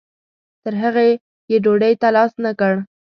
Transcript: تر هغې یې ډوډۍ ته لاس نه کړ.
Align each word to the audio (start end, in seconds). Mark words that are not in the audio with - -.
تر 0.63 0.73
هغې 0.83 1.09
یې 1.51 1.57
ډوډۍ 1.63 1.93
ته 2.01 2.07
لاس 2.15 2.31
نه 2.45 2.51
کړ. 2.59 2.73